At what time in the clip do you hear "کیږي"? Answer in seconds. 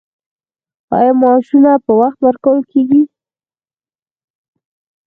2.71-3.01